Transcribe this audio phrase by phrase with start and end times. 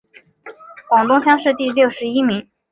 [0.89, 2.49] 广东乡试第六十一名。